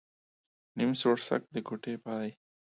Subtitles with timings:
[0.77, 2.29] نيم سوړسک، د کوټې پاى.